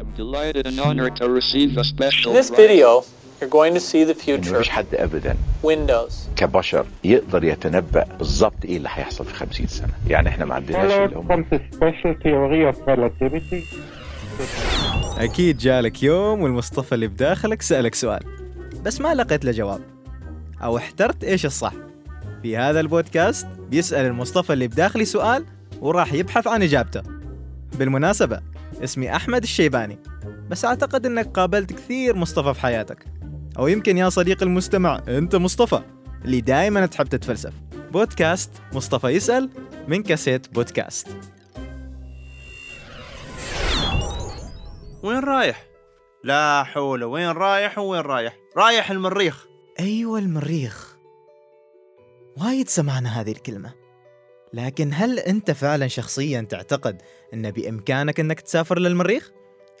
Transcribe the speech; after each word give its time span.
am 0.00 0.08
delighted 0.16 0.66
and 0.66 0.78
honored 0.80 1.14
to 1.16 1.28
receive 1.28 1.70
a 1.76 1.84
special 1.84 2.30
In 2.32 2.36
this 2.40 2.50
video, 2.50 3.04
you're 3.38 3.54
going 3.58 3.74
to 3.74 3.80
see 3.80 4.04
the 4.04 4.14
future. 4.14 4.54
مفيش 4.54 4.68
حد 4.68 4.94
ابدا. 4.94 5.36
Windows. 5.64 6.12
كبشر 6.36 6.86
يقدر 7.04 7.44
يتنبأ 7.44 8.04
بالظبط 8.18 8.64
إيه 8.64 8.76
اللي 8.76 8.88
هيحصل 8.92 9.24
في 9.24 9.34
50 9.34 9.66
سنة. 9.66 9.92
يعني 10.08 10.28
إحنا 10.28 10.44
ما 10.44 10.54
عندناش 10.54 10.92
اللي 10.92 11.08
Hello, 11.08 11.16
هم 11.16 11.28
from 11.28 11.46
the 11.54 11.58
special 11.76 12.14
theory 12.22 12.74
of 12.74 12.86
relativity. 12.88 13.64
أكيد 15.18 15.58
جالك 15.58 16.02
يوم 16.02 16.42
والمصطفى 16.42 16.94
اللي 16.94 17.06
بداخلك 17.06 17.62
سألك 17.62 17.94
سؤال 17.94 18.20
بس 18.84 19.00
ما 19.00 19.14
لقيت 19.14 19.44
له 19.44 19.52
جواب. 19.52 19.80
أو 20.62 20.76
احترت 20.76 21.24
إيش 21.24 21.46
الصح. 21.46 21.72
في 22.42 22.56
هذا 22.56 22.80
البودكاست 22.80 23.46
بيسأل 23.70 24.06
المصطفى 24.06 24.52
اللي 24.52 24.68
بداخلي 24.68 25.04
سؤال 25.04 25.44
وراح 25.80 26.12
يبحث 26.12 26.46
عن 26.46 26.62
إجابته. 26.62 27.02
بالمناسبة 27.78 28.40
اسمي 28.84 29.16
أحمد 29.16 29.42
الشيباني. 29.42 29.98
بس 30.50 30.64
أعتقد 30.64 31.06
أنك 31.06 31.28
قابلت 31.28 31.72
كثير 31.72 32.16
مصطفى 32.16 32.54
في 32.54 32.60
حياتك. 32.60 33.04
أو 33.58 33.68
يمكن 33.68 33.98
يا 33.98 34.08
صديقي 34.08 34.46
المستمع 34.46 35.02
أنت 35.08 35.36
مصطفى 35.36 35.82
اللي 36.24 36.40
دائما 36.40 36.86
تحب 36.86 37.06
تتفلسف. 37.06 37.52
بودكاست 37.92 38.50
مصطفى 38.72 39.06
يسأل 39.06 39.50
من 39.88 40.02
كاسيت 40.02 40.54
بودكاست. 40.54 41.08
وين 45.02 45.18
رايح؟ 45.18 45.64
لا 46.24 46.62
حول 46.64 47.04
وين 47.04 47.30
رايح 47.30 47.78
وين 47.78 48.00
رايح؟ 48.00 48.36
رايح 48.56 48.90
المريخ. 48.90 49.46
أيوة 49.80 50.18
المريخ. 50.18 50.96
وايد 52.36 52.68
سمعنا 52.68 53.20
هذه 53.20 53.32
الكلمة. 53.32 53.79
لكن 54.52 54.90
هل 54.92 55.18
أنت 55.18 55.50
فعلا 55.50 55.88
شخصيا 55.88 56.40
تعتقد 56.40 57.02
أن 57.34 57.50
بإمكانك 57.50 58.20
أنك 58.20 58.40
تسافر 58.40 58.78
للمريخ؟ 58.78 59.30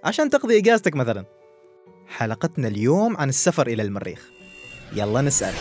عشان 0.04 0.30
تقضي 0.30 0.58
إجازتك 0.58 0.96
مثلا. 0.96 1.24
حلقتنا 2.06 2.68
اليوم 2.68 3.16
عن 3.16 3.28
السفر 3.28 3.66
إلى 3.66 3.82
المريخ. 3.82 4.30
يلا 4.92 5.20
نسأل. 5.20 5.54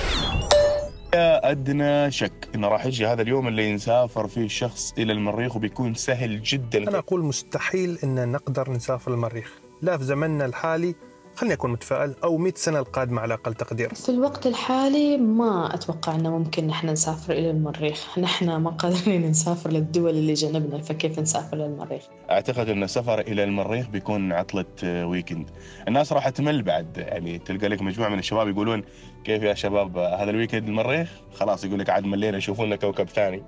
أدنى 1.13 2.11
شك 2.11 2.49
انه 2.55 2.67
راح 2.67 2.85
يجي 2.85 3.07
هذا 3.07 3.21
اليوم 3.21 3.47
اللي 3.47 3.73
نسافر 3.73 4.27
فيه 4.27 4.45
الشخص 4.45 4.93
إلى 4.97 5.13
المريخ 5.13 5.55
وبيكون 5.55 5.93
سهل 5.93 6.43
جدا. 6.43 6.89
أنا 6.89 6.97
أقول 6.97 7.23
مستحيل 7.23 7.99
أن 8.03 8.31
نقدر 8.31 8.71
نسافر 8.71 9.13
المريخ. 9.13 9.53
لا 9.81 9.97
في 9.97 10.03
زمننا 10.03 10.45
الحالي 10.45 10.95
خليني 11.35 11.53
أكون 11.53 11.72
متفائل 11.72 12.16
أو 12.23 12.38
100 12.38 12.53
سنة 12.55 12.80
القادمة 12.80 13.22
على 13.22 13.33
أقل 13.33 13.53
تقدير. 13.53 13.94
في 13.94 14.09
الوقت 14.09 14.47
الحالي 14.47 15.17
ما 15.17 15.73
أتوقع 15.75 16.16
أنه 16.16 16.38
ممكن 16.38 16.67
نحن 16.67 16.89
نسافر 16.89 17.33
إلى 17.33 17.49
المريخ. 17.52 18.19
نحن 18.19 18.55
ما 18.55 18.69
قادرين 18.69 19.25
نسافر 19.30 19.71
للدول 19.71 20.09
اللي 20.09 20.33
جنبنا 20.33 20.81
فكيف 20.81 21.19
نسافر 21.19 21.58
للمريخ 21.58 22.03
أعتقد 22.31 22.69
إن 22.69 22.83
السفر 22.83 23.19
إلى 23.19 23.44
المريخ 23.44 23.88
بيكون 23.88 24.31
عطلة 24.31 24.66
آه، 24.83 25.08
weekend 25.07 25.49
الناس 25.88 26.13
راح 26.13 26.30
تمل 26.30 26.63
بعد 26.63 26.97
يعني 26.97 27.39
تلقى 27.39 27.67
لك 27.67 27.81
مجموعة 27.81 28.09
من 28.09 28.19
الشباب 28.19 28.47
يقولون 28.47 28.83
كيف 29.23 29.43
يا 29.43 29.53
شباب 29.53 29.97
آه، 29.97 30.23
هذا 30.23 30.30
ال 30.29 30.34
weekend 30.34 30.67
المريخ؟ 30.67 31.09
خلاص 31.33 31.66
يقول 31.66 31.80
لك 31.80 31.89
عاد 31.89 32.05
ملينا 32.05 32.38
يشوفون 32.38 32.66
لنا 32.66 32.75
كوكب 32.75 33.09
ثاني. 33.09 33.43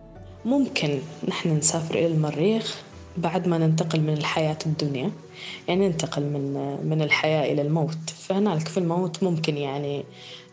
ممكن 0.45 1.00
نحن 1.28 1.58
نسافر 1.58 1.95
إلى 1.95 2.08
المريخ. 2.08 2.82
بعد 3.17 3.48
ما 3.48 3.58
ننتقل 3.58 4.02
من 4.02 4.14
الحياة 4.14 4.58
الدنيا 4.66 5.12
يعني 5.67 5.88
ننتقل 5.88 6.22
من 6.22 6.78
من 6.90 7.02
الحياة 7.02 7.54
إلى 7.54 7.62
الموت. 7.62 8.09
فهنالك 8.09 8.67
في 8.67 8.78
الموت 8.78 9.23
ممكن 9.23 9.58
يعني 9.58 10.04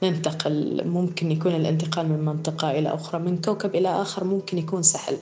ننتقل 0.03 0.89
ممكن 0.89 1.31
يكون 1.31 1.55
الانتقال 1.55 2.09
من 2.09 2.25
منطقة 2.25 2.71
إلى 2.71 2.95
أخرى 2.95 3.21
من 3.21 3.41
كوكب 3.41 3.75
إلى 3.75 3.89
آخر 3.89 4.25
ممكن 4.25 4.59
يكون 4.59 4.83
سهل. 4.83 5.17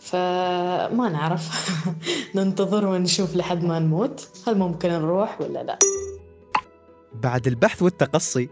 فما 0.00 1.08
نعرف. 1.12 1.50
ننتظر 2.34 2.86
ونشوف 2.86 3.36
لحد 3.36 3.64
ما 3.64 3.78
نموت. 3.78 4.28
هل 4.46 4.58
ممكن 4.58 4.88
نروح 4.88 5.40
ولا 5.40 5.62
لا؟ 5.62 5.78
بعد 7.14 7.46
البحث 7.46 7.82
والتقصي 7.82 8.48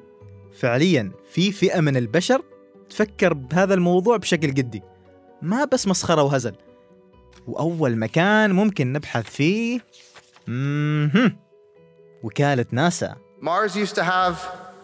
فعليا 0.53 1.13
في 1.31 1.53
فئة 1.53 1.81
من 1.81 1.97
البشر 1.97 2.43
تفكر 2.91 3.35
بهذا 3.35 3.75
الموضوع 3.75 4.17
بشكل 4.17 4.55
جدي. 4.55 4.83
ما 5.43 5.65
بس 5.65 5.89
مسخرة 5.89 6.23
وهزل 6.23 6.55
وأول 7.47 7.97
مكان 7.97 8.53
ممكن 8.53 8.93
نبحث 8.93 9.31
فيه 9.31 9.81
مهم. 10.47 11.37
وكالة 12.23 12.67
ناسا 12.73 13.17
Mars 13.41 13.77
used 13.77 13.95
to 13.95 14.05
have 14.05 14.37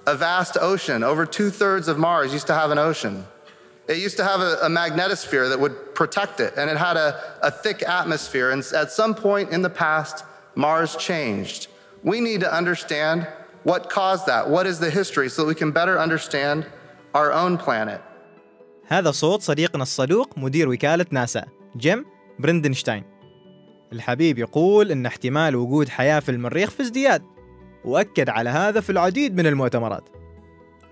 a 0.06 0.14
vast 0.14 0.58
ocean. 0.60 1.02
Over 1.02 1.24
two 1.24 1.50
thirds 1.50 1.88
of 1.88 1.98
Mars 1.98 2.32
used 2.32 2.46
to 2.46 2.54
have 2.54 2.70
an 2.70 2.78
ocean. 2.78 3.24
It 3.88 3.98
used 3.98 4.18
to 4.18 4.24
have 4.24 4.40
a, 4.40 4.52
a 4.68 4.68
magnetosphere 4.68 5.48
that 5.50 5.58
would 5.58 5.94
protect 5.94 6.40
it, 6.40 6.52
and 6.58 6.70
it 6.70 6.76
had 6.76 6.96
a, 6.96 7.08
a 7.42 7.50
thick 7.50 7.82
atmosphere. 7.82 8.50
And 8.50 8.62
at 8.82 8.92
some 8.92 9.14
point 9.14 9.50
in 9.50 9.62
the 9.62 9.70
past, 9.70 10.24
Mars 10.54 10.94
changed. 10.96 11.68
We 12.02 12.20
need 12.20 12.40
to 12.46 12.50
understand 12.60 13.26
what 13.62 13.90
caused 13.90 14.26
that. 14.26 14.42
What 14.54 14.66
is 14.66 14.78
the 14.78 14.90
history 14.90 15.28
so 15.28 15.42
that 15.42 15.48
we 15.48 15.54
can 15.62 15.70
better 15.80 15.98
understand 15.98 16.66
our 17.14 17.32
own 17.32 17.58
planet. 17.58 18.00
هذا 18.86 19.10
صوت 19.10 19.42
صديقنا 19.42 19.82
الصدوق 19.82 20.38
مدير 20.38 20.68
وكالة 20.68 21.06
ناسا 21.10 21.44
جيم 21.76 22.04
برندنشتاين. 22.40 23.04
الحبيب 23.92 24.38
يقول 24.38 24.90
أن 24.90 25.06
احتمال 25.06 25.56
وجود 25.56 25.88
حياة 25.88 26.20
في 26.20 26.30
المريخ 26.30 26.70
في 26.70 26.82
ازدياد 26.82 27.22
وأكد 27.84 28.28
على 28.28 28.50
هذا 28.50 28.80
في 28.80 28.90
العديد 28.90 29.36
من 29.36 29.46
المؤتمرات. 29.46 30.08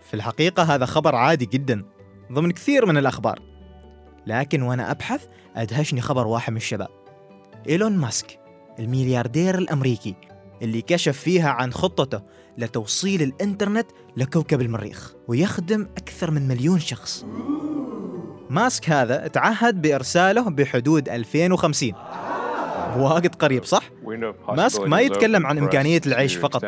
في 0.02 0.14
الحقيقة 0.14 0.62
هذا 0.62 0.86
خبر 0.86 1.14
عادي 1.14 1.46
جدا 1.46 1.84
ضمن 2.32 2.50
كثير 2.52 2.86
من 2.86 2.96
الأخبار. 2.96 3.38
لكن 4.26 4.62
وأنا 4.62 4.90
أبحث 4.90 5.26
أدهشني 5.56 6.00
خبر 6.00 6.26
واحد 6.26 6.50
من 6.50 6.56
الشباب. 6.56 6.88
إيلون 7.68 7.96
ماسك 7.96 8.38
الملياردير 8.78 9.58
الأمريكي 9.58 10.14
اللي 10.62 10.82
كشف 10.82 11.18
فيها 11.18 11.50
عن 11.50 11.72
خطته 11.72 12.20
لتوصيل 12.58 13.22
الإنترنت 13.22 13.86
لكوكب 14.16 14.60
المريخ 14.60 15.14
ويخدم 15.28 15.82
أكثر 15.82 16.30
من 16.30 16.48
مليون 16.48 16.78
شخص. 16.78 17.26
ماسك 18.50 18.90
هذا 18.90 19.26
تعهد 19.26 19.82
بإرساله 19.82 20.50
بحدود 20.50 21.08
2050 21.08 21.92
بوقت 22.96 23.42
قريب 23.42 23.64
صح؟ 23.64 23.90
ماسك 24.48 24.80
ما 24.80 25.00
يتكلم 25.00 25.46
عن 25.46 25.58
إمكانية 25.58 26.00
العيش 26.06 26.36
فقط 26.36 26.64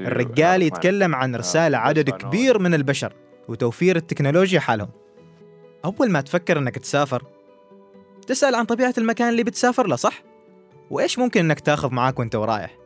الرجال 0.00 0.62
يتكلم 0.62 1.14
عن 1.14 1.34
إرسال 1.34 1.74
عدد 1.74 2.10
كبير 2.10 2.58
من 2.58 2.74
البشر 2.74 3.12
وتوفير 3.48 3.96
التكنولوجيا 3.96 4.60
حالهم 4.60 4.88
أول 5.84 6.10
ما 6.10 6.20
تفكر 6.20 6.58
أنك 6.58 6.78
تسافر 6.78 7.22
تسأل 8.26 8.54
عن 8.54 8.64
طبيعة 8.64 8.94
المكان 8.98 9.28
اللي 9.28 9.42
بتسافر 9.42 9.86
له 9.86 9.96
صح؟ 9.96 10.22
وإيش 10.90 11.18
ممكن 11.18 11.40
أنك 11.40 11.60
تاخذ 11.60 11.90
معاك 11.90 12.18
وأنت 12.18 12.34
ورايح؟ 12.34 12.78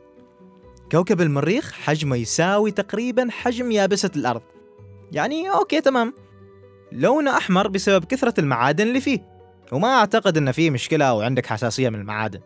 كوكب 0.91 1.21
المريخ 1.21 1.71
حجمه 1.71 2.15
يساوي 2.15 2.71
تقريبا 2.71 3.27
حجم 3.31 3.71
يابسة 3.71 4.11
الأرض 4.15 4.41
يعني 5.11 5.49
أوكي 5.49 5.81
تمام 5.81 6.13
لونه 6.95 7.37
أحمر 7.37 7.67
بسبب 7.67 8.05
كثرة 8.05 8.39
المعادن 8.39 8.87
اللي 8.87 9.01
فيه. 9.01 9.19
وما 9.71 9.87
أعتقد 9.87 10.37
أن 10.37 10.51
فيه 10.51 10.69
مشكلة 10.69 11.05
أو 11.05 11.21
عندك 11.21 11.45
حساسية 11.45 11.89
من 11.89 11.99
المعادن. 11.99 12.39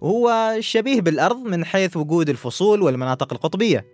وهو 0.00 0.56
شبيه 0.60 1.00
بالأرض 1.00 1.36
من 1.36 1.64
حيث 1.64 1.96
وجود 1.96 2.28
الفصول 2.28 2.82
والمناطق 2.82 3.32
القطبية. 3.32 3.86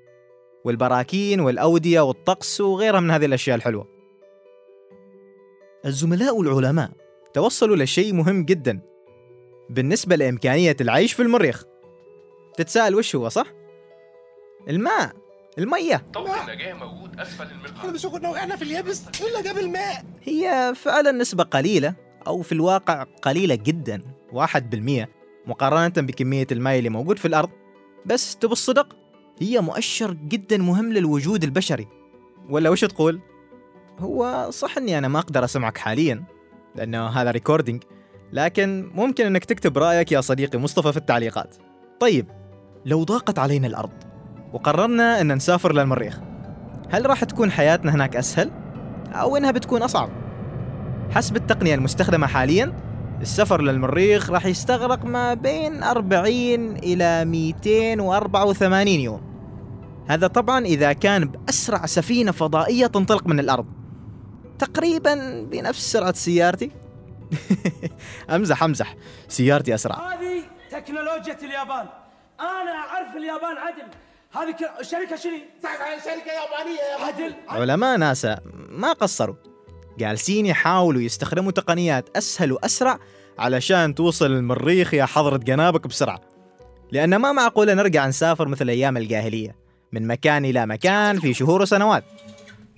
والبراكين 0.65 1.41
والأودية 1.41 2.01
والطقس 2.01 2.61
وغيرها 2.61 3.01
من 3.01 3.11
هذه 3.11 3.25
الأشياء 3.25 3.57
الحلوة. 3.57 3.89
الزملاء 5.87 6.37
والعلماء 6.37 6.91
توصلوا 7.35 7.77
لشيء 7.77 8.15
مهم 8.15 8.45
جدا. 8.45 8.81
بالنسبة 9.71 10.17
لإمكانية 10.17 10.77
العيش 10.81 11.13
في 11.13 11.23
المريخ. 11.23 11.65
تتساءل 12.57 12.95
وش 12.95 13.17
هو 13.17 13.29
صح؟ 13.29 13.47
الماء. 14.69 15.22
المية. 15.59 16.07
بس 17.95 18.07
كنا 18.07 18.29
وقعنا 18.29 18.57
في 18.57 18.63
اليابس 18.63 19.03
ولا 19.23 19.43
جاب 19.43 19.59
الماء. 19.59 20.05
هي 20.23 20.73
فعلا 20.77 21.13
نسبة 21.13 21.45
قليلة 21.45 21.95
أو 22.27 22.43
في 22.43 22.53
الواقع 22.53 23.03
قليلة 23.03 23.55
جدا 23.55 24.03
واحد 24.33 24.71
بالمية 24.71 25.09
مقارنة 25.47 26.07
بكمية 26.07 26.47
الماء 26.53 26.79
اللي 26.79 26.89
موجود 26.89 27.19
في 27.19 27.29
الأرض. 27.29 27.51
بس 28.07 28.37
تبى 28.37 28.53
الصدق 28.53 28.97
هي 29.39 29.61
مؤشر 29.61 30.13
جدا 30.13 30.57
مهم 30.57 30.93
للوجود 30.93 31.45
البشري. 31.45 31.89
ولا 32.51 32.71
وش 32.71 32.81
تقول؟ 32.81 33.21
هو 33.99 34.51
صح 34.51 34.77
إني 34.77 34.99
أنا 34.99 35.09
ما 35.09 35.19
أقدر 35.19 35.45
أسمعك 35.45 35.79
حاليا 35.79 36.25
لأنه 36.75 37.07
هذا 37.07 37.31
ريكوردينج 37.31 37.83
لكن 38.33 38.91
ممكن 38.95 39.27
إنك 39.27 39.45
تكتب 39.45 39.79
رأيك 39.79 40.13
يا 40.13 40.21
صديقي 40.21 40.59
مصطفى 40.59 40.93
في 40.93 40.97
التعليقات. 40.97 41.57
طيب 42.01 42.27
لو 42.85 43.05
ضاقت 43.05 43.39
علينا 43.39 43.67
الأرض 43.67 44.12
وقررنا 44.53 45.21
إن 45.21 45.33
نسافر 45.33 45.73
للمريخ. 45.73 46.19
هل 46.91 47.07
راح 47.07 47.25
تكون 47.25 47.51
حياتنا 47.51 47.95
هناك 47.95 48.17
أسهل؟ 48.17 48.51
أو 49.13 49.37
إنها 49.37 49.51
بتكون 49.51 49.83
أصعب؟ 49.83 50.11
حسب 51.11 51.37
التقنية 51.37 51.75
المستخدمة 51.75 52.27
حاليا 52.27 52.73
السفر 53.21 53.63
للمريخ 53.63 54.31
راح 54.31 54.47
يستغرق 54.47 55.05
ما 55.05 55.35
بين 55.35 55.83
40 55.83 56.77
إلى 56.77 57.25
284 57.25 58.89
يوم. 58.89 59.33
هذا 60.09 60.27
طبعا 60.27 60.65
إذا 60.65 60.93
كان 60.93 61.25
بأسرع 61.25 61.87
سفينة 61.87 62.33
فضائية 62.33 62.87
تنطلق 62.87 63.27
من 63.27 63.41
الأرض. 63.41 63.67
تقريبا 64.59 65.43
بنفس 65.51 65.93
سرعة 65.93 66.13
سيارتي. 66.13 66.71
أمزح 68.31 68.63
أمزح. 68.63 68.95
سيارتي 69.29 69.75
أسرع. 69.75 70.13
هذه 70.13 70.43
تكنولوجيا 70.71 71.37
اليابان. 71.43 71.87
أنا 72.41 72.73
أعرف 72.73 73.17
اليابان 73.17 73.57
عدل. 73.57 73.89
هذه 74.35 74.57
الشركة 74.81 75.17
شنو؟ 75.17 75.39
شركة 76.05 76.33
يابانية 76.33 76.81
يا 76.81 77.05
عدل. 77.05 77.35
علماء 77.49 77.97
ناسا 77.97 78.39
ما 78.69 78.93
قصروا. 78.93 79.35
جالسين 79.99 80.47
يحاولوا 80.47 81.03
يستخدموا 81.03 81.53
تقنيات 81.53 82.17
أسهل 82.17 82.53
وأسرع 82.53 82.99
علشان 83.39 83.95
توصل 83.95 84.27
المريخ 84.27 84.95
يا 84.95 85.05
حضرة 85.05 85.37
جنابك 85.37 85.87
بسرعة. 85.87 86.21
لأن 86.93 87.17
ما 87.17 87.33
معقولة 87.33 87.75
نرجع 87.75 88.07
نسافر 88.07 88.49
مثل 88.49 88.69
أيام 88.69 88.97
الجاهلية. 88.97 89.57
من 89.93 90.07
مكان 90.07 90.45
إلى 90.45 90.67
مكان 90.67 91.21
في 91.21 91.35
شهور 91.35 91.63
وسنوات. 91.63 92.05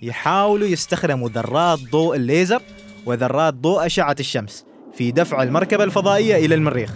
يحاولوا 0.02 0.68
يستخدموا 0.68 1.28
ذرات 1.28 1.78
ضوء 1.90 2.16
الليزر 2.16 2.62
وذرات 3.06 3.54
ضوء 3.54 3.86
أشعة 3.86 4.16
الشمس 4.20 4.66
في 4.92 5.12
دفع 5.12 5.42
المركبة 5.42 5.84
الفضائية 5.84 6.46
إلى 6.46 6.54
المريخ. 6.54 6.92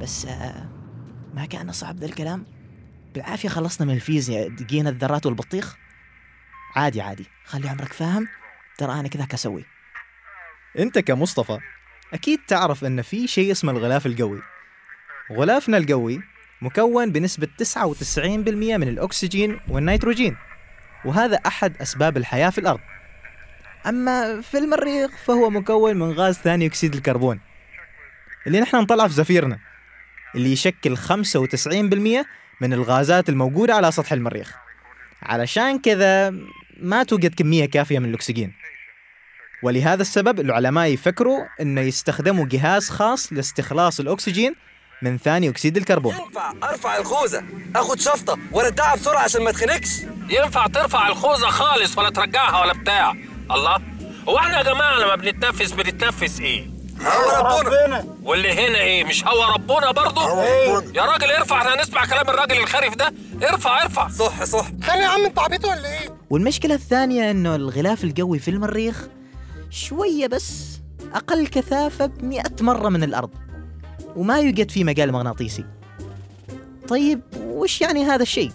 بس 0.00 0.26
آه، 0.26 0.68
ما 1.34 1.46
كان 1.46 1.72
صعب 1.72 1.98
ذا 1.98 2.06
الكلام؟ 2.06 2.59
بالعافية 3.14 3.48
خلصنا 3.48 3.86
من 3.86 3.94
الفيزياء 3.94 4.48
دقينا 4.48 4.90
الذرات 4.90 5.26
والبطيخ. 5.26 5.76
عادي 6.76 7.00
عادي. 7.00 7.26
خلي 7.44 7.68
عمرك 7.68 7.92
فاهم. 7.92 8.28
ترى 8.78 8.92
أنا 8.92 9.08
كذاك 9.08 9.34
أسوي. 9.34 9.64
أنت 10.78 10.98
كمصطفى 10.98 11.58
أكيد 12.14 12.38
تعرف 12.48 12.84
أن 12.84 13.02
في 13.02 13.26
شيء 13.26 13.52
اسمه 13.52 13.72
الغلاف 13.72 14.06
الجوي 14.06 14.42
غلافنا 15.32 15.76
الجوي 15.76 16.20
مكون 16.62 17.12
بنسبة 17.12 17.48
99% 17.58 18.78
من 18.78 18.88
الأكسجين 18.88 19.60
والنيتروجين 19.68 20.36
وهذا 21.04 21.36
أحد 21.36 21.76
أسباب 21.76 22.16
الحياة 22.16 22.50
في 22.50 22.58
الأرض. 22.58 22.80
أما 23.86 24.40
في 24.40 24.58
المريخ 24.58 25.10
فهو 25.24 25.50
مكون 25.50 25.96
من 25.96 26.12
غاز 26.12 26.34
ثاني 26.34 26.66
أكسيد 26.66 26.94
الكربون. 26.94 27.40
اللي 28.46 28.60
نحن 28.60 28.76
نطلعه 28.76 29.08
في 29.08 29.14
زفيرنا 29.14 29.58
اللي 30.34 30.52
يشكل 30.52 30.96
95% 30.96 32.26
من 32.60 32.72
الغازات 32.72 33.28
الموجودة 33.28 33.74
على 33.74 33.92
سطح 33.92 34.12
المريخ. 34.12 34.54
علشان 35.22 35.78
كذا 35.78 36.34
ما 36.80 37.02
توجد 37.02 37.34
كمية 37.34 37.64
كافية 37.66 37.98
من 37.98 38.08
الأكسجين. 38.08 38.52
ولهذا 39.62 40.02
السبب 40.02 40.40
العلماء 40.40 40.86
يفكروا 40.86 41.38
أنه 41.60 41.80
يستخدموا 41.80 42.46
جهاز 42.46 42.90
خاص 42.90 43.32
لاستخلاص 43.32 44.00
الأكسجين 44.00 44.54
من 45.02 45.18
ثاني 45.18 45.48
أكسيد 45.48 45.76
الكربون. 45.76 46.14
ينفع 46.14 46.52
أرفع 46.62 46.98
الخوذة 46.98 47.44
اخد 47.76 48.00
شفطة 48.00 48.38
وردعها 48.52 48.96
بسرعة 48.96 49.22
عشان 49.22 49.42
ما 49.42 49.52
تخنقش 49.52 50.00
ينفع 50.30 50.66
ترفع 50.66 51.08
الخوذة 51.08 51.46
خالص 51.46 51.98
ولا 51.98 52.10
ترجعها 52.10 52.60
ولا 52.60 52.72
بتاع. 52.72 53.14
الله. 53.50 53.78
هو 54.28 54.38
إحنا 54.38 54.58
يا 54.58 54.62
جماعة 54.62 54.98
لما 54.98 55.14
بنتنفس 55.16 55.72
بنتنفس 55.72 56.40
إيه؟ 56.40 56.79
هو 57.06 57.60
ربنا. 57.60 58.04
واللي 58.22 58.52
هنا 58.52 58.78
إيه؟ 58.78 59.04
مش 59.04 59.24
هو 59.26 59.52
ربنا 59.54 59.90
برضه؟ 59.92 60.42
يا 60.94 61.02
راجل 61.02 61.30
ارفع 61.30 61.58
إحنا 61.58 61.74
هنسمع 61.74 62.04
كلام 62.06 62.28
الراجل 62.28 62.58
الخريف 62.58 62.94
ده. 62.94 63.12
ارفع 63.42 63.82
ارفع. 63.82 64.08
صح 64.08 64.44
صح. 64.44 64.66
خلي 64.82 65.02
يا 65.02 65.08
عم 65.08 65.24
انت 65.24 65.38
عبيط 65.38 65.64
ولا 65.64 66.00
إيه؟ 66.00 66.08
والمشكلة 66.30 66.74
الثانية 66.74 67.30
أنه 67.30 67.54
الغلاف 67.54 68.04
الجوي 68.04 68.38
في 68.38 68.50
المريخ 68.50 69.08
شوية 69.70 70.26
بس 70.26 70.80
أقل 71.14 71.46
كثافة 71.46 72.06
بمئة 72.06 72.52
مرة 72.60 72.88
من 72.88 73.02
الأرض 73.02 73.30
وما 74.16 74.40
يوجد 74.40 74.70
فيه 74.70 74.84
مجال 74.84 75.12
مغناطيسي. 75.12 75.64
طيب 76.88 77.20
وش 77.40 77.80
يعني 77.80 78.04
هذا 78.04 78.22
الشيء؟ 78.22 78.50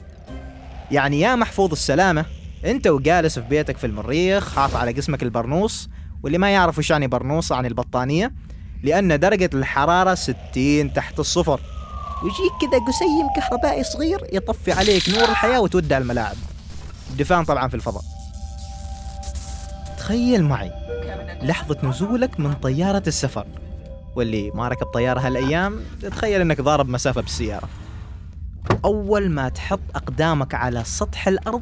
يعني 0.91 1.19
يا 1.19 1.35
محفوظ 1.35 1.71
السلامة 1.71 2.25
أنت 2.65 2.87
وجالس 2.87 3.39
في 3.39 3.45
بيتك 3.49 3.77
في 3.77 3.87
المريخ 3.87 4.55
حاط 4.55 4.75
على 4.75 4.93
جسمك 4.93 5.23
البرنوس 5.23 5.89
واللي 6.25 6.37
ما 6.37 6.49
يعرف 6.49 6.77
وش 6.77 6.89
يعني 6.89 7.07
برنوس 7.07 7.51
عن 7.51 7.65
البطانية 7.65 8.31
لأن 8.83 9.19
درجة 9.19 9.49
الحرارة 9.53 10.15
60 10.15 10.93
تحت 10.93 11.19
الصفر. 11.19 11.59
ويجيك 12.23 12.51
كذا 12.61 12.79
قسيم 12.79 13.27
كهربائي 13.35 13.83
صغير 13.83 14.27
يطفي 14.33 14.71
عليك 14.71 15.09
نور 15.09 15.29
الحياة 15.29 15.59
وتودع 15.59 15.97
الملاعب. 15.97 16.35
دفان 17.17 17.45
طبعا 17.45 17.67
في 17.67 17.75
الفضاء. 17.75 18.03
تخيل 19.97 20.43
معي 20.43 20.71
لحظة 21.41 21.77
نزولك 21.83 22.39
من 22.39 22.53
طيارة 22.53 23.03
السفر. 23.07 23.47
واللي 24.15 24.51
ما 24.51 24.67
ركب 24.67 24.87
طيارة 24.87 25.19
هالأيام 25.19 25.79
تخيل 26.01 26.41
أنك 26.41 26.61
ضارب 26.61 26.89
مسافة 26.89 27.21
بالسيارة. 27.21 27.69
أول 28.85 29.29
ما 29.29 29.49
تحط 29.49 29.79
أقدامك 29.95 30.53
على 30.53 30.83
سطح 30.83 31.27
الأرض 31.27 31.61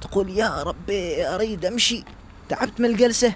تقول 0.00 0.30
يا 0.30 0.62
ربي 0.62 1.28
أريد 1.28 1.64
أمشي. 1.64 2.04
تعبت 2.48 2.80
من 2.80 2.86
الجلسة. 2.86 3.32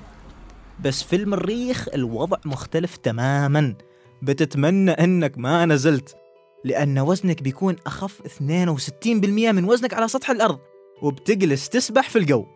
بس 0.84 1.02
في 1.02 1.16
المريخ 1.16 1.88
الوضع 1.94 2.38
مختلف 2.44 2.96
تماما. 2.96 3.74
بتتمنى 4.22 4.90
أنك 4.90 5.38
ما 5.38 5.66
نزلت 5.66 6.16
لأن 6.64 6.98
وزنك 6.98 7.42
بيكون 7.42 7.76
أخف 7.86 8.20
62% 8.26 9.52
من 9.52 9.64
وزنك 9.64 9.94
على 9.94 10.08
سطح 10.08 10.30
الأرض 10.30 10.58
وبتجلس 11.02 11.68
تسبح 11.68 12.08
في 12.08 12.18
الجو. 12.18 12.46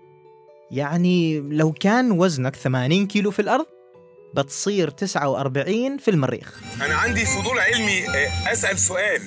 يعني 0.71 1.41
لو 1.41 1.73
كان 1.73 2.11
وزنك 2.11 2.57
80 2.57 3.07
كيلو 3.07 3.31
في 3.31 3.43
الأرض 3.43 3.67
بتصير 4.37 4.91
49 4.91 5.99
في 5.99 6.11
المريخ. 6.11 6.61
أنا 6.83 6.95
عندي 6.95 7.25
فضول 7.25 7.59
علمي 7.59 8.09
آه، 8.09 8.53
أسأل 8.53 8.79
سؤال. 8.79 9.23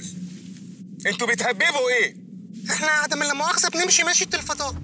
أنتوا 1.07 1.27
بتهببوا 1.27 1.89
إيه؟ 2.01 2.15
إحنا 2.71 2.87
عدم 2.87 3.19
لا 3.19 3.33
مؤاخذه 3.33 3.69
بنمشي 3.69 4.03
مشية 4.03 4.29
الفضاء. 4.33 4.75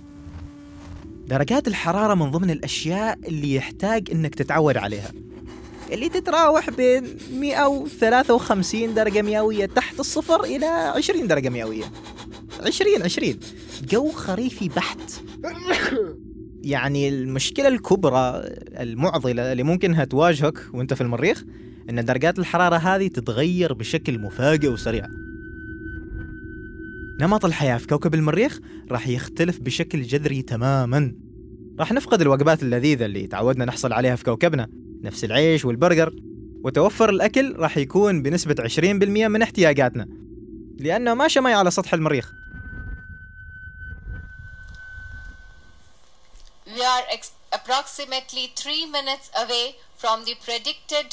درجات 1.33 1.67
الحرارة 1.67 2.13
من 2.13 2.31
ضمن 2.31 2.49
الأشياء 2.49 3.19
اللي 3.27 3.55
يحتاج 3.55 4.11
إنك 4.11 4.35
تتعود 4.35 4.77
عليها. 4.77 5.11
اللي 5.91 6.09
تتراوح 6.09 6.69
بين 6.69 7.17
153 7.31 8.93
درجة 8.93 9.21
مئوية 9.21 9.65
تحت 9.65 9.99
الصفر 9.99 10.43
إلى 10.43 10.65
20 10.65 11.27
درجة 11.27 11.49
مئوية. 11.49 11.83
20 12.65 13.03
20 13.03 13.39
جو 13.89 14.11
خريفي 14.11 14.69
بحت. 14.69 14.99
يعني 16.61 17.09
المشكلة 17.09 17.67
الكبرى 17.67 18.41
المعضلة 18.79 19.51
اللي 19.51 19.63
ممكن 19.63 20.07
تواجهك 20.09 20.57
وأنت 20.73 20.93
في 20.93 21.01
المريخ 21.01 21.43
إن 21.89 22.05
درجات 22.05 22.39
الحرارة 22.39 22.75
هذه 22.75 23.07
تتغير 23.07 23.73
بشكل 23.73 24.19
مفاجئ 24.19 24.67
وسريع. 24.67 25.07
نمط 27.19 27.45
الحياة 27.45 27.77
في 27.77 27.87
كوكب 27.87 28.13
المريخ 28.13 28.59
راح 28.91 29.07
يختلف 29.07 29.59
بشكل 29.59 30.01
جذري 30.01 30.41
تماما. 30.41 31.15
راح 31.79 31.91
نفقد 31.91 32.21
الوجبات 32.21 32.63
اللذيذة 32.63 33.05
اللي 33.05 33.27
تعودنا 33.27 33.65
نحصل 33.65 33.93
عليها 33.93 34.15
في 34.15 34.23
كوكبنا 34.23 34.67
نفس 35.01 35.23
العيش 35.23 35.65
والبرجر. 35.65 36.13
وتوفر 36.63 37.09
الأكل 37.09 37.55
راح 37.55 37.77
يكون 37.77 38.21
بنسبة 38.21 38.55
20% 38.67 38.83
من 39.27 39.41
احتياجاتنا 39.41 40.07
لأنه 40.79 41.13
ما 41.13 41.27
شمي 41.27 41.53
على 41.53 41.71
سطح 41.71 41.93
المريخ. 41.93 42.33
We 46.67 46.81
are 46.81 47.05
approximately 47.57 48.45
minutes 48.97 49.29
away 49.43 49.75
from 50.01 50.25
the 50.25 50.35
predicted 50.45 51.09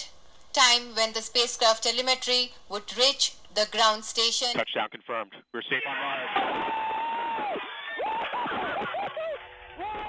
time 0.53 0.95
when 0.97 1.13
the 1.13 1.23
spacecraft 1.23 1.83
telemetry 1.83 2.53
would 2.71 2.89
reach 2.97 3.33
the 3.55 3.67
ground 3.77 4.05
station. 4.05 4.49
Touchdown 4.53 4.89
confirmed. 4.97 5.33
We're 5.53 5.63
safe 5.63 5.87
on 5.91 5.97
Mars. 6.05 6.31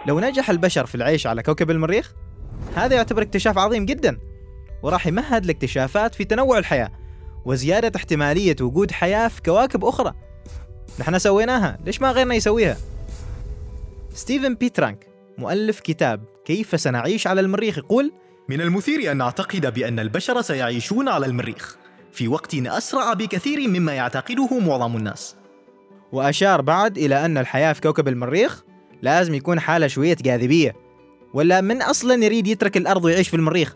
لو 0.08 0.20
نجح 0.20 0.50
البشر 0.50 0.86
في 0.86 0.96
العيش 0.96 1.28
على 1.28 1.44
كوكب 1.44 1.72
المريخ 1.72 2.14
هذا 2.76 2.96
يعتبر 2.96 3.22
اكتشاف 3.22 3.58
عظيم 3.58 3.86
جدا 3.86 4.20
وراح 4.84 5.08
يمهد 5.08 5.46
لاكتشافات 5.46 6.16
في 6.16 6.26
تنوع 6.26 6.58
الحياة 6.58 6.92
وزيادة 7.46 7.92
احتمالية 7.96 8.56
وجود 8.62 8.92
حياة 8.92 9.28
في 9.28 9.42
كواكب 9.42 9.86
أخرى 9.86 10.14
نحن 11.00 11.20
سويناها 11.20 11.78
ليش 11.86 12.02
ما 12.02 12.12
غيرنا 12.12 12.36
يسويها 12.36 12.78
ستيفن 14.14 14.56
بيترانك 14.56 15.08
مؤلف 15.38 15.80
كتاب 15.80 16.24
كيف 16.46 16.80
سنعيش 16.80 17.28
على 17.28 17.42
المريخ 17.42 17.78
يقول 17.78 18.14
من 18.50 18.62
المثير 18.62 19.12
أن 19.12 19.18
نعتقد 19.18 19.74
بأن 19.74 20.00
البشر 20.00 20.42
سيعيشون 20.42 21.10
على 21.10 21.26
المريخ 21.26 21.81
في 22.12 22.28
وقت 22.28 22.56
أسرع 22.56 23.14
بكثير 23.14 23.68
مما 23.68 23.94
يعتقده 23.94 24.60
معظم 24.60 24.98
الناس. 24.98 25.36
وأشار 26.12 26.62
بعد 26.62 26.98
إلى 26.98 27.26
أن 27.26 27.38
الحياة 27.38 27.74
في 27.74 27.82
كوكب 27.82 28.08
المريخ 28.08 28.64
لازم 29.02 29.34
يكون 29.34 29.60
حالة 29.60 29.88
شوية 29.88 30.18
جاذبية 30.22 30.76
ولا 31.34 31.62
من 31.62 31.82
أصلا 31.82 32.26
يريد 32.26 32.48
يترك 32.48 32.78
الأرض 32.78 33.06
ويعيش 33.06 33.30
في 33.30 33.36
المريخ؟ 33.36 33.76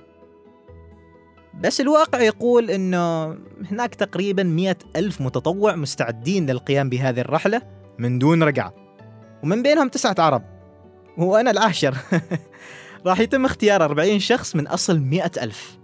بس 1.61 1.81
الواقع 1.81 2.21
يقول 2.21 2.71
أنه 2.71 3.37
هناك 3.71 3.95
تقريبا 3.95 4.43
مئة 4.43 4.77
ألف 4.95 5.21
متطوع 5.21 5.75
مستعدين 5.75 6.45
للقيام 6.45 6.89
بهذه 6.89 7.19
الرحلة 7.19 7.61
من 7.99 8.19
دون 8.19 8.43
رجعة 8.43 8.73
ومن 9.43 9.63
بينهم 9.63 9.89
تسعة 9.89 10.15
عرب 10.19 10.43
وأنا 11.17 11.51
العاشر 11.51 11.97
راح 13.07 13.19
يتم 13.19 13.45
اختيار 13.45 13.85
40 13.85 14.19
شخص 14.19 14.55
من 14.55 14.67
أصل 14.67 14.99
مئة 14.99 15.31
ألف. 15.43 15.77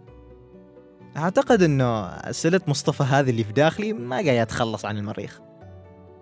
أعتقد 1.17 1.63
أنه 1.63 2.05
أسئلة 2.05 2.61
مصطفى 2.67 3.03
هذه 3.03 3.29
اللي 3.29 3.43
في 3.43 3.53
داخلي 3.53 3.93
ما 3.93 4.21
جاي 4.21 4.41
أتخلص 4.41 4.85
عن 4.85 4.97
المريخ. 4.97 5.39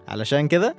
علشان 0.07 0.47
كذا 0.47 0.75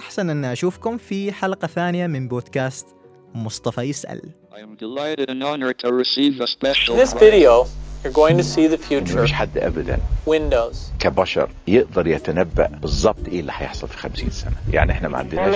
أحسن 0.00 0.30
أن 0.30 0.44
أشوفكم 0.44 0.96
في 0.96 1.32
حلقة 1.32 1.66
ثانية 1.66 2.06
من 2.06 2.28
بودكاست 2.28 2.86
مصطفى 3.34 3.80
يسأل. 3.80 4.20
I 4.52 4.58
am 4.58 4.76
delighted 4.76 5.30
and 5.30 5.42
honored 5.42 5.78
to 5.78 5.92
receive 5.92 6.40
a 6.40 6.46
special 6.46 6.94
In 6.94 6.98
this 7.00 7.12
video, 7.12 7.66
You're 8.04 8.12
going 8.12 8.36
to 8.36 8.44
see 8.44 8.66
the 8.68 8.78
future. 8.78 9.16
مفيش 9.18 9.32
حد 9.32 9.58
ابدا. 9.58 9.98
Windows. 10.26 10.76
كبشر 10.98 11.50
يقدر 11.66 12.06
يتنبأ 12.06 12.66
بالظبط 12.66 13.28
إيه 13.28 13.40
اللي 13.40 13.52
هيحصل 13.54 13.88
في 13.88 13.96
50 13.96 14.30
سنة. 14.30 14.56
يعني 14.72 14.92
إحنا 14.92 15.08
ما 15.08 15.18
عندناش 15.18 15.54